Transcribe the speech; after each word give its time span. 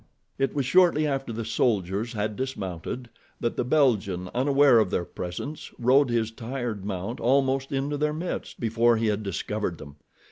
It 0.39 0.55
was 0.55 0.65
shortly 0.65 1.05
after 1.05 1.31
the 1.31 1.45
soldiers 1.45 2.13
had 2.13 2.35
dismounted 2.35 3.07
that 3.39 3.55
the 3.55 3.63
Belgian, 3.63 4.31
unaware 4.33 4.79
of 4.79 4.89
their 4.89 5.05
presence, 5.05 5.71
rode 5.77 6.09
his 6.09 6.31
tired 6.31 6.83
mount 6.83 7.19
almost 7.19 7.71
into 7.71 7.97
their 7.97 8.11
midst, 8.11 8.59
before 8.59 8.97
he 8.97 9.05
had 9.05 9.21
discovered 9.21 9.77
them. 9.77 9.97